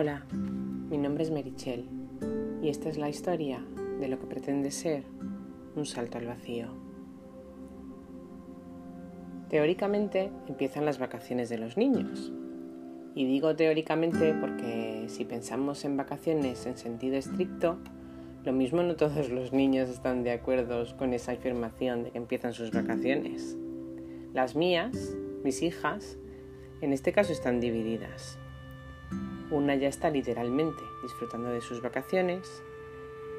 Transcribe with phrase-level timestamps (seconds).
[0.00, 1.88] Hola, mi nombre es Merichel
[2.62, 3.66] y esta es la historia
[3.98, 5.02] de lo que pretende ser
[5.74, 6.68] un salto al vacío.
[9.48, 12.32] Teóricamente empiezan las vacaciones de los niños.
[13.16, 17.80] Y digo teóricamente porque si pensamos en vacaciones en sentido estricto,
[18.44, 22.52] lo mismo no todos los niños están de acuerdo con esa afirmación de que empiezan
[22.52, 23.58] sus vacaciones.
[24.32, 26.18] Las mías, mis hijas,
[26.82, 28.38] en este caso están divididas.
[29.50, 32.62] Una ya está literalmente disfrutando de sus vacaciones,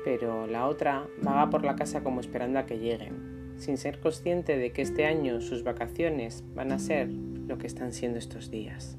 [0.04, 4.58] pero la otra vaga por la casa como esperando a que lleguen, sin ser consciente
[4.58, 8.98] de que este año sus vacaciones van a ser lo que están siendo estos días.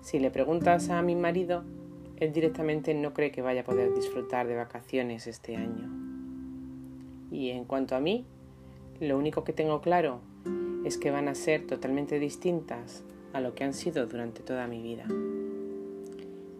[0.00, 1.64] Si le preguntas a mi marido,
[2.16, 5.90] él directamente no cree que vaya a poder disfrutar de vacaciones este año.
[7.30, 8.26] Y en cuanto a mí,
[9.00, 10.20] lo único que tengo claro
[10.84, 13.04] es que van a ser totalmente distintas
[13.34, 15.04] a lo que han sido durante toda mi vida.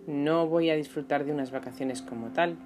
[0.06, 2.56] No voy a disfrutar de unas vacaciones como tal,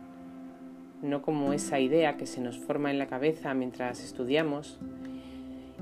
[1.02, 4.80] no como esa idea que se nos forma en la cabeza mientras estudiamos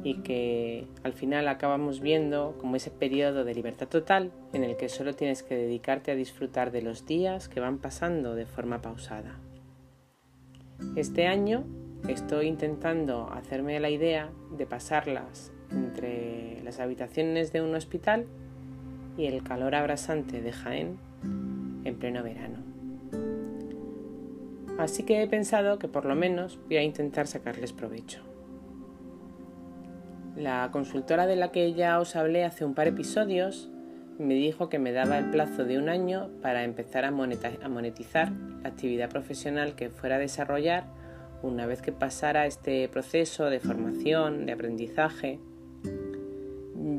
[0.04, 4.90] y que al final acabamos viendo como ese periodo de libertad total en el que
[4.90, 9.38] solo tienes que dedicarte a disfrutar de los días que van pasando de forma pausada.
[10.96, 11.64] Este año
[12.08, 18.26] estoy intentando hacerme la idea de pasarlas entre las habitaciones de un hospital
[19.16, 20.98] y el calor abrasante de Jaén
[21.84, 22.58] en pleno verano.
[24.78, 28.20] Así que he pensado que por lo menos voy a intentar sacarles provecho.
[30.36, 33.70] La consultora de la que ya os hablé hace un par de episodios
[34.18, 38.68] me dijo que me daba el plazo de un año para empezar a monetizar la
[38.68, 40.84] actividad profesional que fuera a desarrollar
[41.42, 45.38] una vez que pasara este proceso de formación, de aprendizaje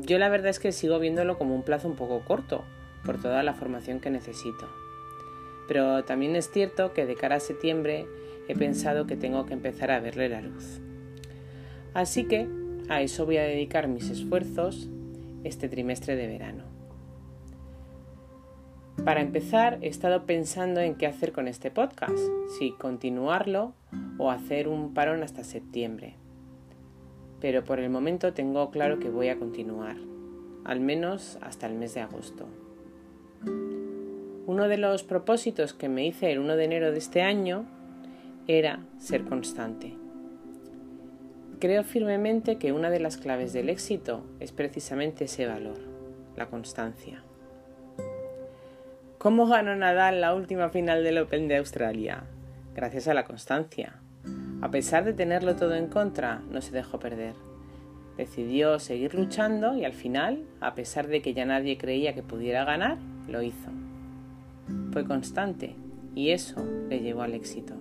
[0.02, 2.64] yo la verdad es que sigo viéndolo como un plazo un poco corto,
[3.04, 4.68] por toda la formación que necesito.
[5.66, 8.06] Pero también es cierto que de cara a septiembre
[8.48, 10.80] he pensado que tengo que empezar a verle la luz.
[11.94, 12.46] Así que
[12.88, 14.88] a eso voy a dedicar mis esfuerzos
[15.44, 16.64] este trimestre de verano.
[19.04, 22.18] Para empezar, he estado pensando en qué hacer con este podcast,
[22.58, 23.72] si continuarlo
[24.18, 26.16] o hacer un parón hasta septiembre
[27.40, 29.96] pero por el momento tengo claro que voy a continuar,
[30.64, 32.46] al menos hasta el mes de agosto.
[34.46, 37.66] Uno de los propósitos que me hice el 1 de enero de este año
[38.46, 39.94] era ser constante.
[41.60, 45.78] Creo firmemente que una de las claves del éxito es precisamente ese valor,
[46.36, 47.22] la constancia.
[49.18, 52.24] ¿Cómo ganó Nadal la última final del Open de Australia?
[52.74, 54.00] Gracias a la constancia.
[54.60, 57.34] A pesar de tenerlo todo en contra, no se dejó perder.
[58.16, 62.64] Decidió seguir luchando y al final, a pesar de que ya nadie creía que pudiera
[62.64, 62.98] ganar,
[63.28, 63.70] lo hizo.
[64.92, 65.76] Fue constante
[66.16, 67.74] y eso le llevó al éxito.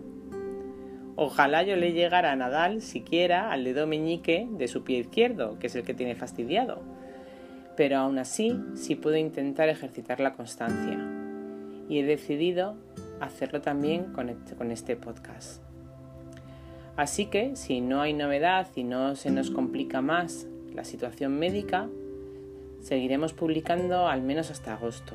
[1.16, 5.66] Ojalá yo le llegara a Nadal siquiera al dedo meñique de su pie izquierdo, que
[5.66, 6.80] es el que tiene fastidiado.
[7.76, 11.00] Pero aún así sí puedo intentar ejercitar la constancia.
[11.90, 12.76] Y he decidido
[13.20, 15.67] hacerlo también con este podcast.
[16.98, 21.88] Así que, si no hay novedad y no se nos complica más la situación médica,
[22.82, 25.14] seguiremos publicando al menos hasta agosto.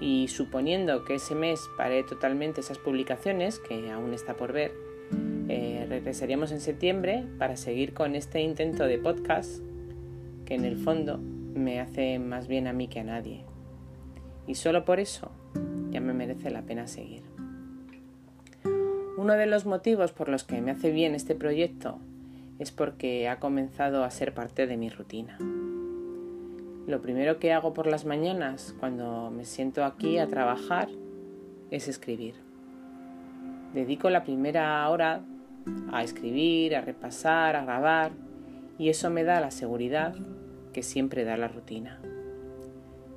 [0.00, 4.72] Y suponiendo que ese mes pare totalmente esas publicaciones, que aún está por ver,
[5.48, 9.62] eh, regresaríamos en septiembre para seguir con este intento de podcast
[10.44, 13.44] que en el fondo me hace más bien a mí que a nadie.
[14.46, 15.30] Y solo por eso
[15.90, 17.22] ya me merece la pena seguir.
[19.22, 22.00] Uno de los motivos por los que me hace bien este proyecto
[22.58, 25.38] es porque ha comenzado a ser parte de mi rutina.
[26.88, 30.88] Lo primero que hago por las mañanas cuando me siento aquí a trabajar
[31.70, 32.34] es escribir.
[33.72, 35.20] Dedico la primera hora
[35.92, 38.10] a escribir, a repasar, a grabar
[38.76, 40.16] y eso me da la seguridad
[40.72, 42.00] que siempre da la rutina.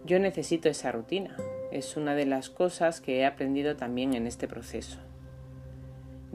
[0.05, 1.35] Yo necesito esa rutina,
[1.71, 4.99] es una de las cosas que he aprendido también en este proceso.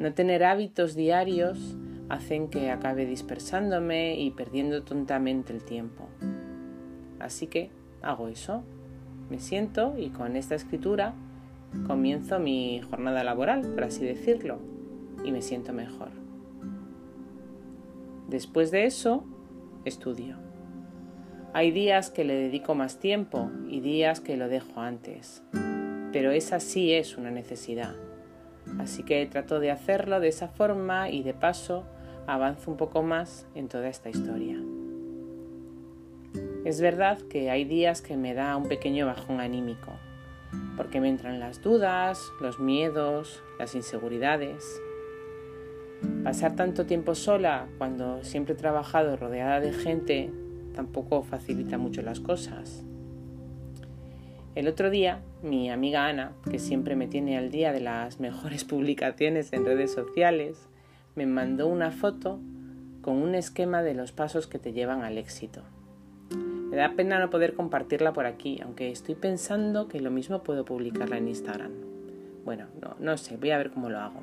[0.01, 1.77] No tener hábitos diarios
[2.09, 6.09] hacen que acabe dispersándome y perdiendo tontamente el tiempo.
[7.19, 7.69] Así que
[8.01, 8.63] hago eso.
[9.29, 11.13] Me siento y con esta escritura
[11.87, 14.59] comienzo mi jornada laboral, por así decirlo,
[15.23, 16.09] y me siento mejor.
[18.31, 19.27] Después de eso,
[19.85, 20.39] estudio.
[21.53, 25.43] Hay días que le dedico más tiempo y días que lo dejo antes,
[26.11, 27.97] pero esa sí es una necesidad
[28.79, 31.85] Así que trato de hacerlo de esa forma y de paso
[32.27, 34.59] avanzo un poco más en toda esta historia.
[36.65, 39.93] Es verdad que hay días que me da un pequeño bajón anímico,
[40.77, 44.81] porque me entran las dudas, los miedos, las inseguridades.
[46.23, 50.31] Pasar tanto tiempo sola cuando siempre he trabajado rodeada de gente
[50.75, 52.85] tampoco facilita mucho las cosas.
[54.55, 58.65] El otro día, mi amiga Ana, que siempre me tiene al día de las mejores
[58.65, 60.69] publicaciones en redes sociales,
[61.15, 62.41] me mandó una foto
[63.03, 65.63] con un esquema de los pasos que te llevan al éxito.
[66.71, 70.65] Me da pena no poder compartirla por aquí, aunque estoy pensando que lo mismo puedo
[70.65, 71.73] publicarla en Instagram.
[72.45, 72.67] Bueno,
[73.01, 74.21] no, sé, voy a ver cómo lo hago.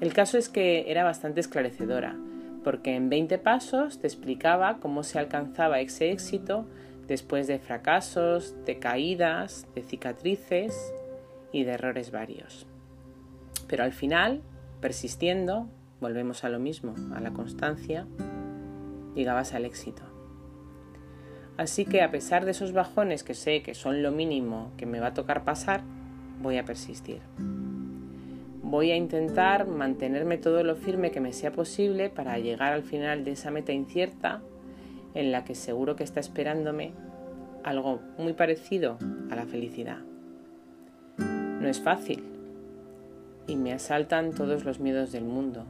[0.00, 2.16] El caso es que era bastante esclarecedora,
[2.64, 6.66] porque en 20 pasos te explicaba cómo se alcanzaba ese éxito
[7.06, 10.94] después de fracasos, de caídas, de cicatrices
[11.52, 12.66] y de errores varios.
[13.68, 14.42] Pero al final,
[14.80, 15.68] persistiendo,
[16.00, 18.06] volvemos a lo mismo, a la constancia,
[19.14, 20.02] llegabas al éxito.
[21.56, 25.00] Así que a pesar de esos bajones que sé que son lo mínimo que me
[25.00, 25.82] va a tocar pasar,
[26.40, 27.20] voy a persistir.
[28.62, 33.22] Voy a intentar mantenerme todo lo firme que me sea posible para llegar al final
[33.24, 34.42] de esa meta incierta
[35.14, 36.92] en la que seguro que está esperándome
[37.64, 38.98] algo muy parecido
[39.30, 39.98] a la felicidad.
[41.18, 42.24] No es fácil
[43.46, 45.64] y me asaltan todos los miedos del mundo,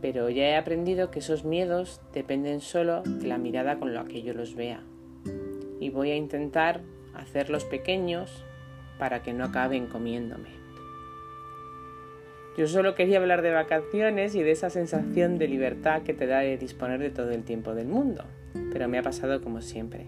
[0.00, 4.22] pero ya he aprendido que esos miedos dependen solo de la mirada con la que
[4.22, 4.82] yo los vea.
[5.80, 6.80] Y voy a intentar
[7.14, 8.44] hacerlos pequeños
[8.98, 10.67] para que no acaben comiéndome.
[12.58, 16.40] Yo solo quería hablar de vacaciones y de esa sensación de libertad que te da
[16.40, 18.24] de disponer de todo el tiempo del mundo,
[18.72, 20.06] pero me ha pasado como siempre.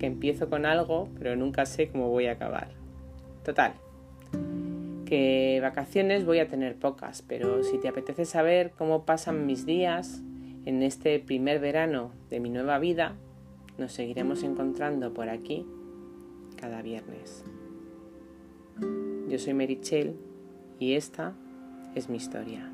[0.00, 2.70] Que empiezo con algo, pero nunca sé cómo voy a acabar.
[3.44, 3.74] Total,
[5.06, 10.24] que vacaciones voy a tener pocas, pero si te apetece saber cómo pasan mis días
[10.64, 13.14] en este primer verano de mi nueva vida,
[13.78, 15.64] nos seguiremos encontrando por aquí
[16.56, 17.44] cada viernes.
[19.28, 20.16] Yo soy Merichel
[20.80, 21.36] y esta
[21.94, 22.70] es mi historia.